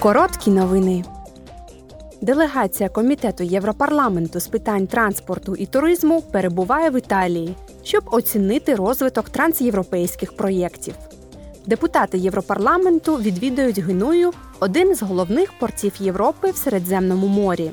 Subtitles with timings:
[0.00, 1.04] Короткі новини.
[2.20, 10.36] Делегація комітету Європарламенту з питань транспорту і туризму перебуває в Італії, щоб оцінити розвиток трансєвропейських
[10.36, 10.94] проєктів.
[11.66, 17.70] Депутати Європарламенту відвідують Геную, один з головних портів Європи в Середземному морі,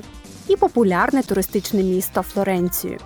[0.48, 2.98] і популярне туристичне місто Флоренцію.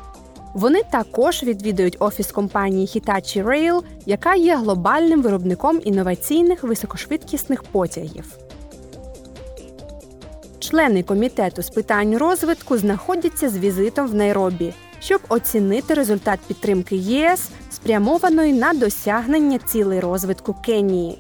[0.54, 8.49] Вони також відвідують офіс компанії Hitachi Rail, яка є глобальним виробником інноваційних високошвидкісних потягів.
[10.70, 17.48] Члени комітету з питань розвитку знаходяться з візитом в Найробі, щоб оцінити результат підтримки ЄС,
[17.70, 21.18] спрямованої на досягнення цілей розвитку Кенії.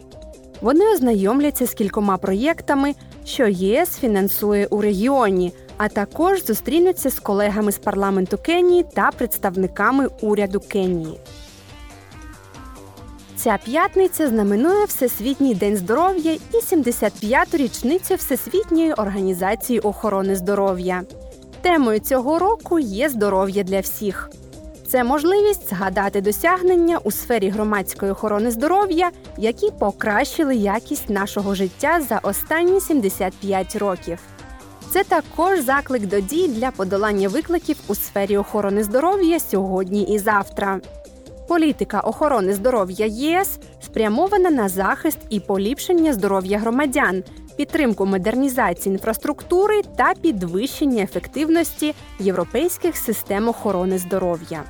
[0.60, 2.94] Вони ознайомляться з кількома проєктами,
[3.24, 10.08] що єС фінансує у регіоні, а також зустрінуться з колегами з парламенту Кенії та представниками
[10.20, 11.20] уряду Кенії.
[13.42, 21.02] Ця п'ятниця знаменує Всесвітній день здоров'я і 75-ту річницю Всесвітньої організації охорони здоров'я.
[21.60, 24.30] Темою цього року є здоров'я для всіх.
[24.86, 32.18] Це можливість згадати досягнення у сфері громадської охорони здоров'я, які покращили якість нашого життя за
[32.18, 34.18] останні 75 років.
[34.90, 40.80] Це також заклик до дій для подолання викликів у сфері охорони здоров'я сьогодні і завтра.
[41.50, 47.24] Політика охорони здоров'я ЄС спрямована на захист і поліпшення здоров'я громадян,
[47.56, 54.62] підтримку модернізації інфраструктури та підвищення ефективності європейських систем охорони здоров'я.